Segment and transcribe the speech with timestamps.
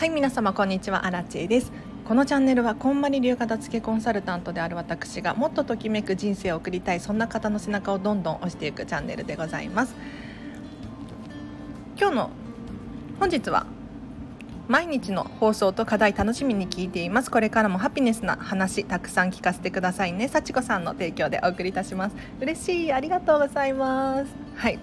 [0.00, 1.70] はい皆様こんにちはアラチェです。
[2.06, 9.94] このチャンネルはこんまり流片付けコンサルタントである私がもっとときめく人生を送りたいそんな方の背中をどんどん押していくチャンネルでございます。
[11.98, 12.30] 今日の
[13.18, 13.66] 本日は
[14.68, 17.30] 毎日の放送と課題楽しみに聞いています。
[17.30, 20.28] これからもハピネスな話たくさん聞かせてくださいね。
[20.28, 22.16] 幸子さんの提供でお送りいたします。
[22.40, 22.92] 嬉しい。
[22.94, 24.34] ありがとうございます。
[24.56, 24.78] はい。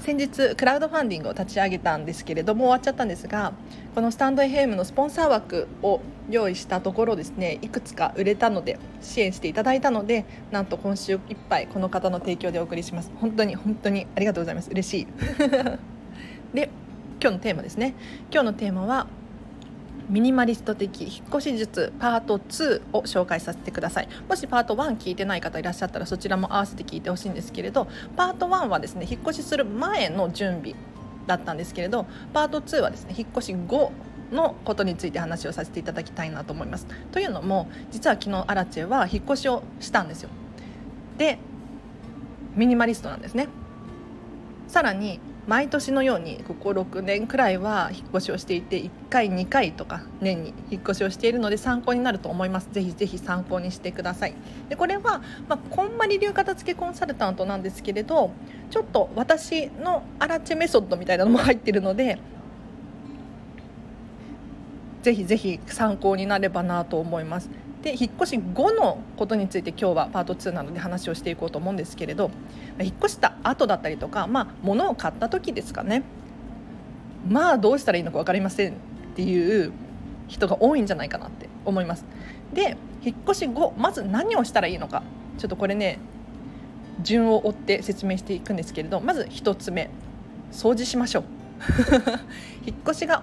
[0.00, 3.52] 先日クラウドファンディングを立ち上げたんですけれども終わっちゃったんですが
[3.94, 13.10] このスタンド FM のスポンサー枠を用意したところですねいくつか売れたので支援していただいたのでなんと今週いっぱいこの方の提供でお送りします。
[13.20, 14.70] 本当に本当にありがとうございます。
[14.70, 15.06] 嬉しい。
[16.54, 16.70] で
[17.20, 17.94] 今日のテーマですね。
[18.30, 19.06] 今日のテーマは
[20.08, 24.08] ミニマリスト的引っ越し術パート2を紹介させてください。
[24.28, 27.86] もしパート1聞いてない方いらっしゃったらそちらも合わせて聞いてほしいんですけれど
[28.16, 30.74] パート1はですね引っ越しする前の準備
[31.26, 33.92] だったんですけれどパート2はですね引っ越し後
[34.32, 36.86] のことについて話をさせていただきたいなと思います。
[37.12, 40.30] というのも実は昨日アラチェは引っ越しをしたんですよ。
[41.18, 41.38] で
[42.54, 43.48] ミニマリストなんですね。
[44.68, 52.68] さらに毎年のようにここ6年くらいは引っ越しをしていて1回2回とか年に引っ越しをしているので参考になると思います。
[52.70, 54.34] ぜひぜひ参考にしてください。
[54.68, 58.30] でこれは、まあ、こんまり流片付けコンサルタントなんですけれど
[58.70, 62.18] ちょっと私のアラチェメソッドみたいなのも入っているので
[65.02, 67.48] ぜひぜひ参考になればなと思います。
[67.82, 72.30] で引っ越し後のことについて今日はパート2なので話をしていこうと思うんですけれど
[72.80, 76.02] 引っ越した後だったりとか、まあ、物を買った時ですかね。
[77.28, 78.74] まあどうしたらいいのか分かりませんっ
[79.14, 79.72] ていう
[80.28, 82.04] 人が多いんじゃないかなって思います。
[82.52, 85.02] で引っ越し後まず何をしたらいいのか。
[85.38, 85.98] ちょっとこれね
[87.00, 89.88] 順を追って説明していくんですけれどまず1つ目
[90.50, 91.24] 掃除しましょう。
[92.66, 93.22] 引っ越しが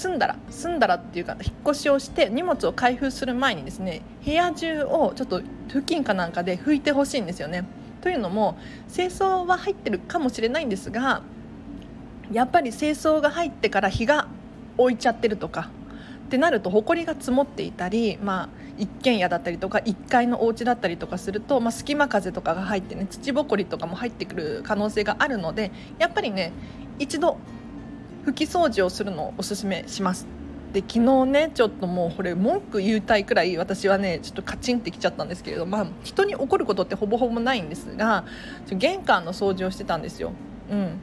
[0.00, 7.64] 住んだら住んだらっていうか引っ越しをして荷物を開封する前にですね部屋中をちょっと付近かなんかで拭いてほしいんですよね。
[8.00, 8.56] というのも
[8.92, 11.20] 清掃は入ってるかもしれないんですが
[12.32, 14.26] やっぱり清掃が入ってから日が
[14.78, 15.68] 置いちゃってるとか
[16.24, 26.52] ってなると埃が積もっていたり、まあ、一軒家だったりとか1階のお家だったりとかすると、まあ、隙間風とかが入ってね土ぼこりとかも入ってくる可能性があるのでやっぱりね
[26.98, 27.36] 一度
[28.26, 30.26] 拭き掃除をするのをおすすめします。
[30.72, 38.24] で昨日ねちょっともうこれ文句言いたいくらい私はねちょっとカチンってきちゃったんですけれどまあ人に怒ることってほぼほぼないんですが
[38.68, 40.32] 玄関の掃除をしてたんですよ。
[40.70, 40.98] うん。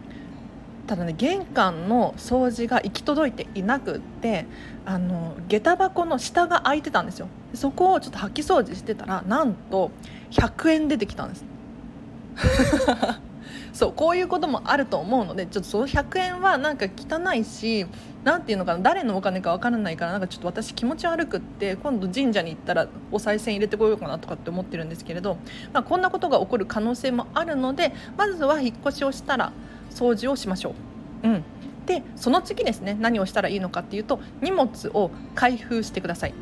[0.87, 4.45] ただね玄関の掃除が行き届いていなくって
[4.85, 7.27] あの下駄箱の下が開いてたんですよ。
[7.53, 9.91] そこをちょっと掃き掃除してたらなんと
[10.31, 11.45] 100円出てきたんです。
[13.77, 17.85] そうこういうこともあると思うのでちょっとその100円はなんか汚いし
[18.23, 25.37] 何ていうのかな誰のお金か分からないからなんかちょっと私気持ち悪くって今度神社に行ったらお賽銭入れてこようかなとかって思ってるんですけれど、
[25.73, 29.51] まあ、こんなことが起こる可能性もあるのでまずは引っ越しをしたら
[29.91, 30.73] 掃除をしましょ
[31.23, 31.27] う。
[31.27, 31.43] うん
[31.85, 36.33] でその次ですね何をしたらいいのかっていうと荷物を開封してください。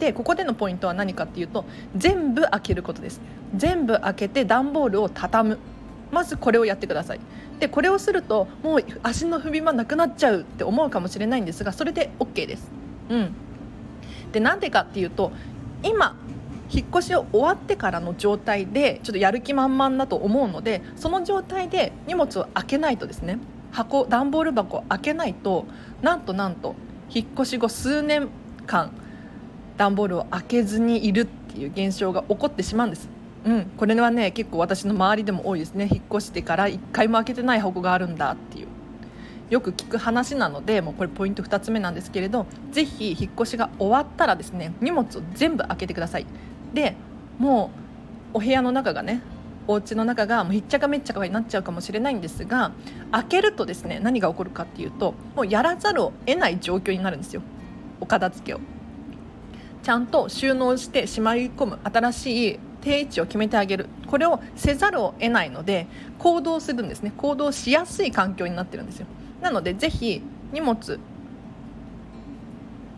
[0.00, 1.64] でここでのポイントは何かっていうと
[1.94, 3.20] 全部開けることです
[3.54, 5.58] 全部開けて段ボールを畳む
[6.10, 7.20] まずこれをやってください。
[7.58, 12.70] でこれをするともう足の踏み場なくなっちゃうって思うかもしれないんですがそれで OK です。
[13.10, 13.32] うん、
[14.32, 15.32] でなんでかっていうと
[15.82, 16.16] 今
[16.72, 23.38] 引っ越しを終わってからの状態でちょっとやる気満々だと思うのでその状態で荷物を開けないとですね
[23.72, 25.66] 箱段ボール箱を開けないと
[26.02, 26.74] なんとなんと
[27.12, 28.28] 引っ越し後数年
[28.66, 28.92] 間
[29.76, 33.08] 段ボールを開けずにいるっていう現象が起こってしまうんです。
[33.44, 35.88] うん、これはね結構私の周りでも多いですね。
[35.90, 38.66] 引っ越してから1回も開けてない箱があるんだっていう。
[39.48, 46.26] よく聞く話なのでもうこれポイント2つ目なんですけれどぜひ引っ越しが終わったらですね荷物を全部開けてください。
[46.72, 46.94] で
[47.38, 47.70] も
[48.32, 49.22] うお部屋の中がね
[49.66, 52.72] お家の中がもうひっちゃかめっちゃかになっちゃうかもしれないんですが
[53.10, 57.42] 開けるとですね何が起こるかっていうともうやらざるを得ない状況になるんですよ。
[58.00, 58.60] お片付けを。
[59.82, 63.86] ちゃんと収納してしまい込む新しい定位置を決めてあげる。
[64.06, 65.86] これをせざるを得ないので
[66.18, 67.12] 行動するんですね。
[67.16, 69.06] 行動しやすい環境になってるんですよ。
[69.40, 70.22] なのでぜひ
[70.52, 70.98] 荷物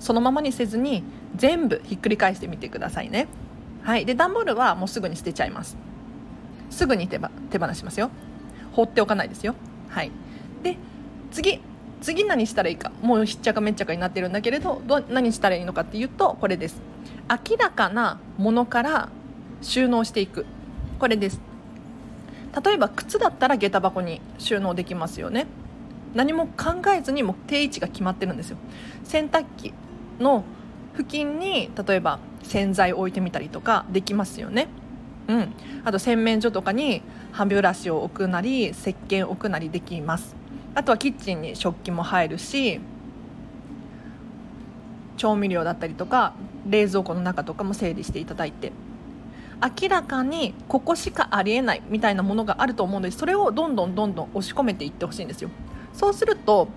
[0.00, 1.04] そのままにせずに
[1.36, 3.28] 全部ひっくり返してみてくださいね。
[3.82, 4.04] はい。
[4.04, 5.76] で段ボールはもうすぐに捨てちゃいます。
[6.70, 8.10] すぐに手ば手放しますよ。
[8.72, 9.54] 放っておかないですよ。
[9.88, 10.10] はい。
[10.62, 10.76] で
[11.30, 11.60] 次
[12.00, 12.90] 次何したらいいか。
[13.00, 16.80] もうひっちゃかめっちゃかになってるんだけれどど何したらいいのかっていうとこれです。
[17.28, 19.08] 明らかなものから
[19.62, 20.44] 収納していく。
[20.98, 21.40] これです。
[22.64, 25.46] 例えば靴だったら下駄箱に収納できますよね。
[26.14, 28.58] 何も考えずにもう定位置が決まってるんですよ。
[29.04, 29.72] 洗濯機
[30.20, 30.44] の
[30.94, 34.68] 付近に例えば洗剤を置いてみたりとかできますよね。
[35.28, 35.54] うん、
[35.84, 40.36] あと洗面所とかに歯ブラシを置くなり石鹸を置くなりできます。
[40.74, 42.80] あとはキッチンに食器も入るし
[45.16, 46.34] 調味料だったりとか
[46.66, 48.72] 冷蔵庫の中とかも整理していただいて。
[49.62, 55.50] 明らかにここしかありえないみたいなものがあると思うのでそれをどんどんどんどん押し込めていってほしいんですよ。
[55.92, 56.68] そうすると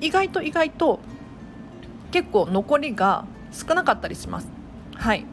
[0.00, 0.98] 意外と意外と
[2.10, 4.48] 結構残りが少なかったりします。
[4.94, 5.24] はい。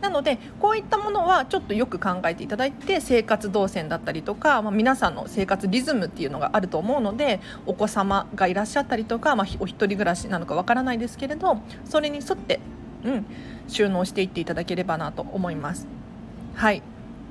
[0.00, 12.60] なのでこういったものはちょっとよく考えていただいて生活動線だったりとか、まあ、皆さんの生活リズムっていうのがあると思うのでお子様がいらっしゃったりとか、まあ、お一人暮らしなのかわからないですけれどそれに沿って、
[13.04, 13.26] うん、
[13.66, 15.97] 収納していっていただければなと思います。
[16.58, 16.82] はい。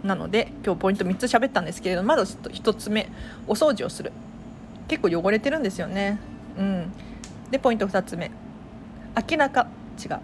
[0.03, 3.09] なので今日ポイント3つ喋ったんですけれどまず1つ目
[3.45, 4.13] お掃除をする。
[4.87, 6.17] 結構汚れてるんですよね。
[6.57, 6.93] うん。
[7.51, 8.31] でポイント2つ目。
[9.29, 9.67] 明らか
[10.01, 10.19] 違う。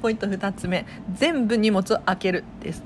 [0.00, 0.86] ポイント2 つ目。
[1.12, 2.82] 全部荷物を開けるです。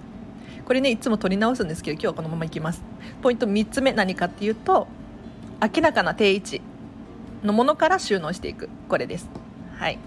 [0.64, 2.82] これねいつも取り直すんですけど今日はこのままいきます。
[3.22, 4.88] ポイント3つ目何かっていうと
[5.62, 6.60] 明らかな定位置
[7.44, 8.68] のものから収納していく。
[8.88, 9.28] これです。
[9.76, 9.98] はい。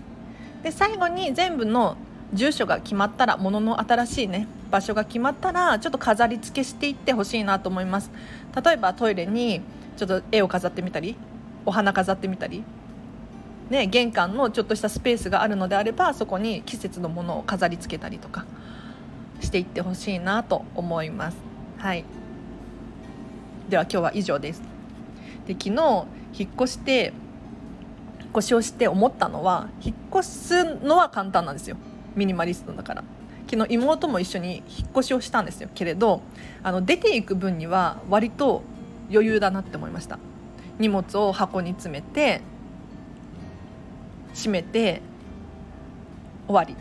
[0.64, 1.96] で最後に全部の
[2.34, 8.12] 住所が決まったらものの新しいね場所が決まったらちょっと飾り付けしていってほしいなと思います。
[8.64, 9.62] 例えばトイレに
[9.98, 11.16] ちょっと絵を飾ってみたり
[11.66, 12.64] お花飾ってみたり
[13.72, 18.46] ね、玄関のちょっとしたスペースがあるのであればそこに季節のものを飾り付けたりとか
[19.40, 21.38] していってほしいなと思います。
[21.78, 22.04] はい。
[23.70, 24.62] では今日は以上です。
[25.48, 26.06] で昨日
[26.38, 27.14] 引っ越して
[28.20, 31.78] 引っ越しをして思ったのは引っ越すのは簡単なんですよ。
[32.16, 33.04] ミニマリストだから。
[33.50, 35.70] 昨日妹も一緒に引っ越しをしたんですよ。
[35.74, 36.22] けれど
[36.64, 38.64] あの出ていく分には割と
[39.12, 40.20] 余裕だなって思いました。
[40.80, 42.42] 荷物を箱に詰めて
[44.34, 45.02] 閉めて
[46.48, 46.76] 終わり。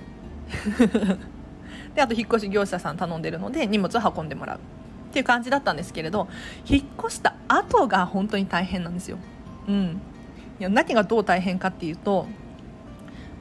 [1.94, 4.58] であと引っ越し業者さん頼んでるので荷物を運んでもらう。
[4.58, 6.28] っていう感じだったんですけれど
[6.64, 9.18] 引っ越した後が本当に大変なんですよ。
[9.66, 10.00] うん、
[10.60, 12.26] いや何がどう大変かっていうと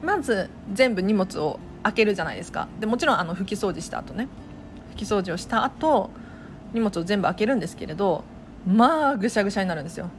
[0.02, 2.68] まず全部荷物を開けるじゃないですか。
[2.78, 4.28] でもちろんあの拭き掃除した後ね。
[4.94, 6.10] 拭き掃除をした後
[6.72, 8.24] 荷物を全部開けるんですけれど
[8.66, 10.10] まあぐしゃぐしゃになるんですよ。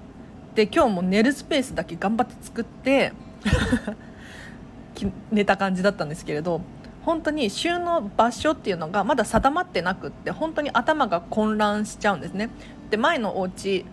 [0.55, 3.13] で今日も寝るスペースだけ頑張って作って
[5.31, 6.61] 寝た感じだったんですけれど
[7.05, 12.49] 本当に収納場所っていうのがまだ定まってなくって本当に頭が混乱しちゃうんですね。
[12.89, 13.85] で前のお家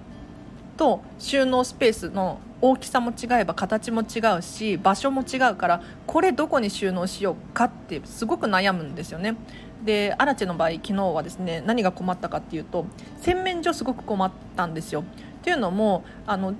[0.78, 9.36] と収納スペースの大きさも違えば形も違うし場所も違うからこれどこに収納しようかってすごく悩むんですよね。
[9.84, 12.86] でアラチェの場合昨日はですね何が困ったかっていうと
[13.20, 15.02] 洗面所すごく困ったんですよ。
[15.02, 15.04] っ
[15.42, 16.54] ていうのもあの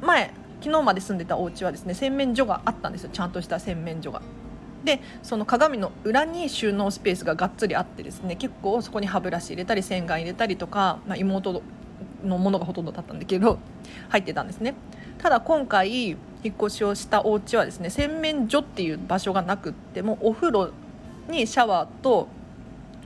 [0.00, 4.22] 前昨日まで住んでたお家はですね洗面所があったんですよちゃんとした洗面所が。
[4.84, 11.62] でその鏡の裏に収納スペースががっつりあってですね結構そこに歯ブラシ入れたり洗顔入れたりとか、まあ、妹
[12.24, 13.58] のものがほとんどだったんだけど
[14.08, 14.74] 入ってたんですね。
[15.18, 20.70] ただ今回引っ越しをしたお家はですね洗面所っていう場所がなくってもお風呂
[21.28, 22.28] にシャワーと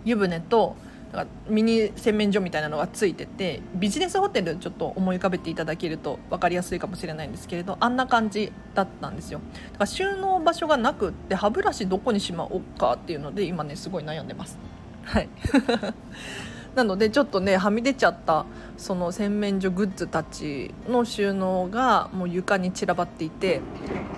[0.05, 0.77] 湯船と
[1.17, 9.41] かミニ洗面所みたいなのがついててビジネスホテルちょっと思い浮かべていただけると分かりやすいかもしれないんですけれどあんな感じだったんですよ。
[9.73, 14.59] だから収納場所がなくって歯ブラシどこにしまおうかっていうので今ねすごい悩んでます。
[15.05, 15.29] はい。
[16.77, 18.45] なのでちょっとねはみ出ちゃった
[18.77, 23.63] その洗面所グッズたちの収納がもう床に散らばっていて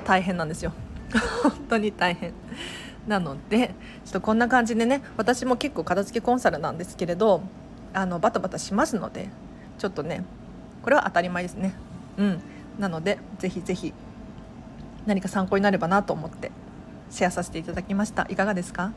[0.04, 0.72] 大変なんですよ。
[1.42, 2.34] 本当に大変。
[3.06, 3.74] なので
[4.04, 7.40] ちょっとこんな感じでね私も結構片付けコンサルなんですけれど
[7.94, 9.30] あのバタバタしますので
[9.78, 10.24] ちょっとね
[10.82, 11.74] これは当たり前ですね。
[12.18, 12.40] うん。
[12.80, 13.94] なのでぜひぜひ
[15.06, 16.50] 何か参考になればなと思って。
[17.10, 18.26] シェアさせていただきました。
[18.28, 18.92] いかがですか？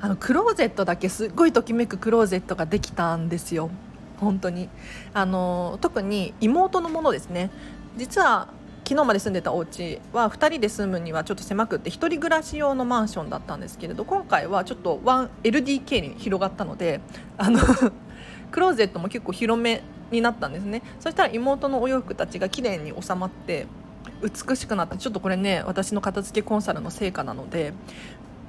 [0.00, 3.70] あのクローゼットだけすっごいときめくクローゼットができたんですよ。
[4.18, 4.68] 本当に。
[5.14, 7.50] あの特に妹のものですね。
[7.96, 8.48] 実は
[8.88, 17.00] 昨日まで住んでたお家は2人で住むにはちょっと狭くって1人暮らし用のマンションだったんですけれど今回はちょっと 1LDK に広がったので
[17.36, 17.58] あの
[18.52, 19.82] クローゼットも結構広め
[20.12, 20.82] になったんですね。
[21.00, 23.66] そしたら妹のお洋服たちが綺麗に収まって
[24.22, 24.96] 美しくなった。
[24.96, 27.72] ちょっとこれね私の片付けコンサルの成果なので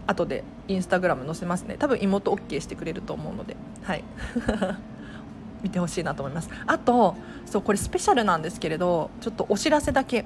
[0.08, 1.76] 後でインスタグラム載せますね。
[1.78, 3.56] 多分妹 OK してくれると思うので。
[3.84, 4.04] はい。
[5.64, 6.50] 見てほしいなと思います。
[6.68, 10.26] あとそうこれスペシャルなんですけれどちょっとお知らせだけ。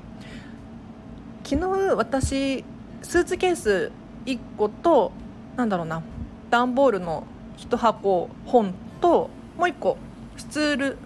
[1.44, 2.64] 昨日私
[3.02, 3.92] スーツケース
[4.26, 5.12] 1個と
[5.56, 6.02] なんだろうな
[6.50, 7.24] 段ボールの
[7.58, 9.98] 1箱本ともう1個
[10.38, 10.98] スツール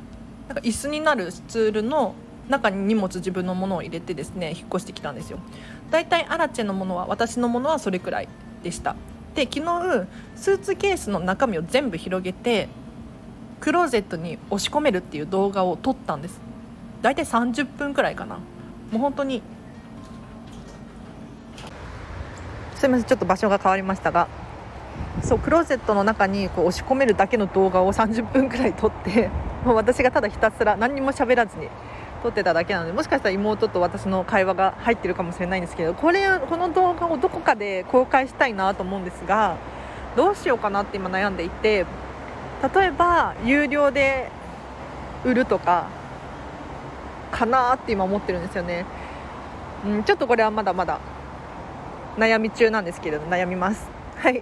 [0.48, 2.16] なんか椅子になるスツールの
[2.50, 5.40] 中に荷物自分のものを入れてですね引っ越してきたんですよ。
[5.92, 8.28] だいたいアラチェのものは私のものはそれくらい
[8.64, 8.96] でした。
[9.36, 12.70] で昨日スーツケースの中身を全部広げて
[13.60, 16.40] クローゼットに押し込めるっていう動画を撮ったんです。
[17.02, 18.36] だいたい30分くらいかな。
[18.36, 18.42] も
[18.96, 19.42] う本当に。
[22.76, 24.28] すいませんちょっと場所が変わりましたが。
[25.24, 29.30] そうクローゼットの中にこう押し込めるだけの動画を30分くらい撮って
[29.66, 31.68] もう私がただひたすら何にも喋らずに
[32.26, 39.58] 撮ってただけなのでもしかしたら妹と私の会話が入ってるかもしれないんですけどこれこの動画をどこかで公開したいなと思うんですが
[40.16, 41.86] どうしようかなって今悩んでいて
[42.74, 44.32] 例えば有料で
[45.24, 45.88] 売るとか
[47.32, 48.88] かなって今思ってるんですよね、
[49.86, 51.00] うん、ちょっとこれはまだまだ
[52.18, 53.88] 悩み中なんですけれど悩みます。
[54.16, 54.42] はい。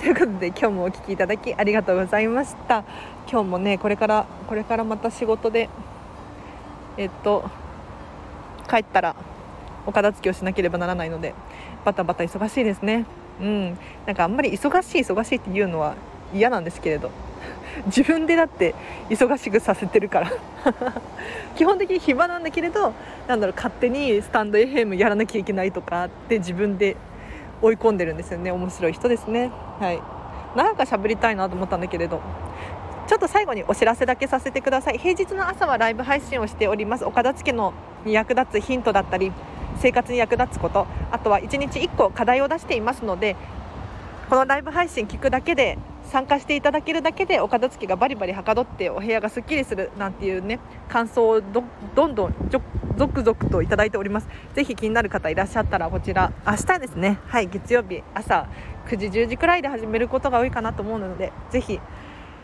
[0.00, 2.84] ということで今日もお聴きいただきありがとうございました。
[3.30, 5.70] 今日もねこれからこれからまた仕事で
[6.96, 7.48] えっと
[8.68, 9.16] 帰ったら
[9.86, 11.34] お片付けをしなければならないので
[11.84, 13.06] バタバタ忙しいですね。
[13.40, 13.78] うん。
[14.06, 15.96] なんかあんまり忙しい忙しいっていうのは
[16.32, 17.10] 嫌なんですけれど。
[17.86, 18.74] 自分でだって
[19.08, 20.30] 忙しくさせてるから。
[21.56, 22.92] 基本的に暇なんだけれど
[23.26, 26.96] なんだろう勝手にスタンド FM やらなきゃいけないとかって自分で
[27.60, 28.52] 追い込んでるんですよね。
[28.52, 29.50] 面白い人ですね。
[29.80, 30.00] はい。
[30.56, 32.20] なんか喋りたいなと思ったんだけれど。
[33.08, 34.98] ちょっと最後にお知らせだけさせてください。
[34.98, 37.04] 平日の朝はライブ配信をしております。
[37.04, 39.32] お片付のに役立つヒントだったり
[39.80, 43.36] 生活に役立つことあとは1日1個課題を出していますので
[44.28, 51.62] このライブ配信聞くだけで参加していただけるだけでお片付けがバリバリはかどってお部屋がすっきりするなんていうね感想をど
[51.94, 52.34] どんどん
[52.96, 54.28] 続々といただいております。
[54.54, 57.18] ぜひ気になる方いらっしゃったらこちら明日ですね。
[57.26, 58.46] はい月曜日朝
[58.88, 61.80] 9時10時くらいで始めることが多いかなと思うのでぜひ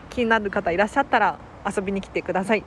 [0.09, 2.63] 気になる方いらっしゃったら遊びに来てください。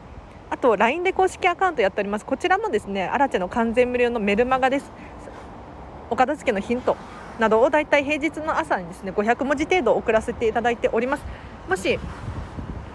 [0.51, 2.25] あと LINE で公式アカウントやっております。
[2.25, 4.91] こちらもですねアラチェの完全無料のメルマガです。
[6.11, 6.97] お片付けのヒント
[7.39, 11.25] などをだいたい平日の朝にですね500文字程度送らせていただいております。
[11.69, 11.99] もし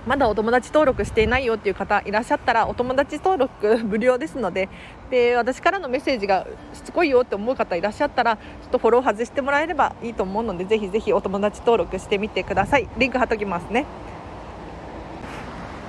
[0.06, 4.70] まだお友達登録していないよっていう方いらっしゃったらお友達登録無料ですので
[5.10, 12.88] で私からのメッセージがしつこいよって思う方いらっしゃったらちょっとフォロー外してもらえればいいと思うのでぜひぜひお友達登録してみてください。
[12.98, 13.86] リンク貼っときますね。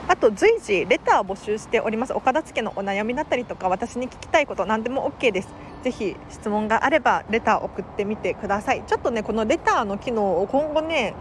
[0.08, 2.14] あと随時レターを募集しております。
[2.14, 5.48] お片付のお悩みだったりとか私に聞きたいこと何でも OK です。
[5.84, 8.82] ぜひ質問があればレター送ってみてください。
[8.86, 11.14] ちょっとねこのレターの機能を今後ね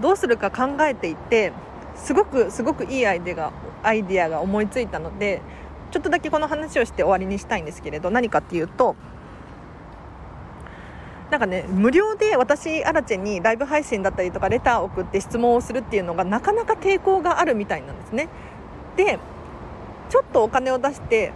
[0.00, 1.52] どうするか考えていて
[1.94, 3.52] すごくすごくいいアイデアが
[3.84, 5.40] アイデアが思いついたので
[5.92, 8.96] ちょっとだけこの話をして終わりにしたいんですけれど何かっていうと
[11.32, 18.28] なんかね無料で私アラチェにライブ配信だったりとかレターを送って質問をするっていうのがなかなか抵抗があるみたいなんですね。
[18.96, 19.18] で
[20.10, 21.32] ちょっとお金を出して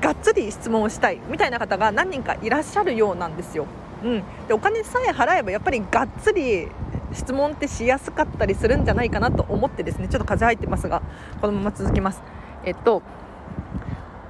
[0.00, 3.66] がっつり質問をしたいみたいな方が何人かいらっしゃるようなんですよ、
[4.04, 6.68] うん、でお金さえ払えばやっぱりがっつり
[7.12, 11.02] 質問ってしやすかったりするんじゃないかなと思ってですねちょっと風入ってますが
[11.40, 12.22] このまま続きます。
[12.64, 13.02] えっと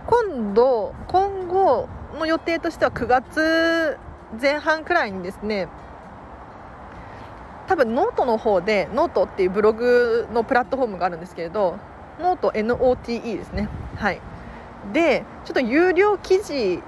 [0.06, 1.86] 今度今後
[2.18, 3.98] の予定としては9月
[4.40, 5.68] 前半くらいにですね
[7.68, 11.78] 多分ノートの方でノートっていうブログのプラットフォームがあるんですけれど
[12.20, 13.68] ノート NOTE ですね。
[13.96, 14.20] はい。
[14.92, 16.82] でちょっと有料記事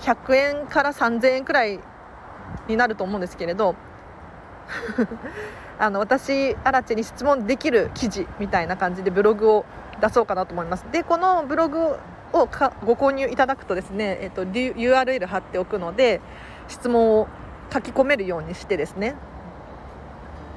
[0.00, 1.80] 100円から3000円くらい
[2.68, 3.76] になると思うんですけれど
[5.78, 9.64] あの私アラチェに質問できる記事みたいな感じでブログを
[10.00, 10.84] 出そうかなと思います。
[10.90, 11.96] でこのブログ
[12.32, 12.48] を
[12.84, 16.20] ご購入いただくとですね、えっと、URL 貼っておくので
[16.70, 17.28] 質問を
[17.72, 19.14] 書き込めるようにしてですね。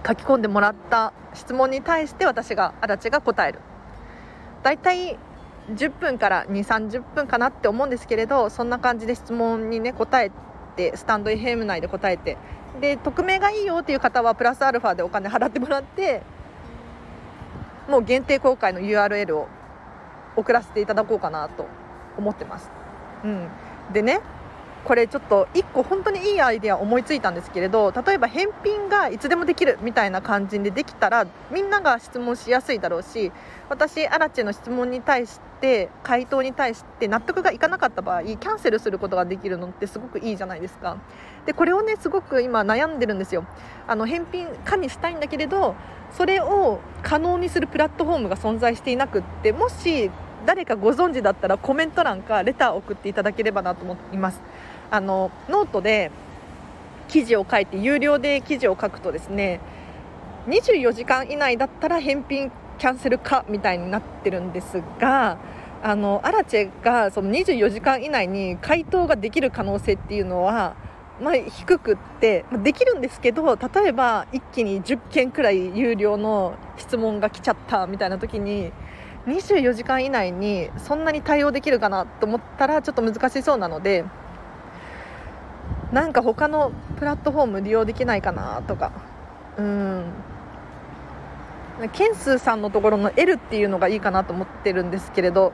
[0.05, 3.59] 書き込んでもらった質問に対して私がアラチェが答える。
[4.63, 5.17] 大体
[5.71, 10.31] 10分から2 3 0分かなって思うんですけれどそんな感じで質問にね答え
[10.75, 12.37] てスタンド FM 内で答えて。
[12.81, 16.23] で匿名がいいよっていう方はプラスアルファでお金払ってもらって
[17.87, 19.47] もう限定公開の URL を
[20.35, 21.67] 送らせていただこうかなと
[22.17, 22.71] 思ってます。
[23.23, 23.47] うん、
[23.93, 24.21] でね
[24.85, 33.31] これちょっと1個本当にいいアイデア思いついたんですけれど例えば返品がいつでもできるみたいな感じでできたらみんなが質問しやすいだろうし
[33.69, 40.97] 私アラチェの質問に対して回答に対して納得がいかなかった場合キャンセルすることができるのってすごくいいじゃないですか。
[41.45, 43.45] でこれをねすごく今悩んでるんですよ。
[43.87, 45.75] あの返品可にしたいんだけれど
[46.11, 50.11] それを可能にするプラットフォームが存在していなくってもし
[50.45, 54.41] 誰かご存知だったらコメント欄かレターを送っていただければなと思います。
[54.93, 56.11] あのノートで
[57.07, 59.59] 記事を書いて有料で記事を書くとですね
[60.45, 65.39] 24時間以内だったら返品キャンセルかみたいになってるんですが
[65.81, 70.75] あのアラチェがその24時間以内に回答ができる可能性っていうのは、
[71.19, 78.71] まあ、低くってできるんですけど例えば一気に10件くらい有料の質問が来ちゃったみたいな時に
[79.25, 84.05] 24時間以内にそんなに対応できるかなと思ったらちょっと難しそうなので
[85.93, 88.91] なんか他のプラットフォーム利用できないかなとか。
[89.57, 90.05] うん。
[91.91, 95.53] ケンスーさんのところの L っていうのがいいかなと思ってるんですけれど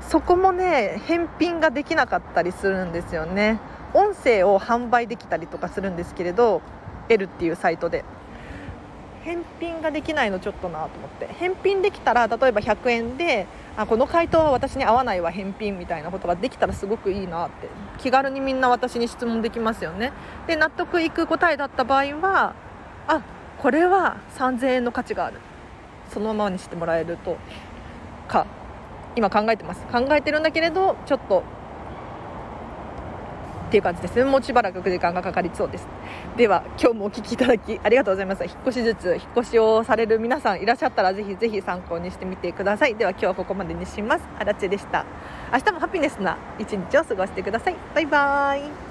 [0.00, 3.60] そこもね返品ができなかったりするんですよね。
[3.94, 6.62] 音声を販売できたりとかするんですけれど
[7.08, 8.04] L っていうサイトで。
[9.28, 11.26] 返品ができないのちょっとなと思って。
[11.26, 17.68] 返品できたら例えば100円であこの回答は私に合わないわ返品みたいなことができたらすごくいいなって。
[17.98, 20.12] 気軽にみんな私に質問できますよね。
[20.46, 22.54] で納得いく答えだった場合は
[23.06, 23.20] あ
[23.58, 25.36] これは3000円の価値がある。
[26.08, 27.36] そのままにしてもらえると
[28.28, 28.46] か
[29.14, 29.84] 今考えてます。
[29.92, 31.42] 考えてるんだけれどちょっと
[33.68, 34.16] っていう感じです。
[34.16, 35.86] ねもうしばらく時間がかかりそうです。
[36.36, 38.44] では今日もお聴きいただきありがとうございます。
[38.44, 42.94] 引っ越し術引っ越しをされる皆さんいらっしゃったらぜひぜひ参考にしてみてください。
[42.96, 44.24] では今日はここまでにします。
[44.38, 45.04] あらちでした。
[45.52, 47.76] 明日もハピネスな一日を過ごしてください。
[47.94, 48.87] バイバーイ。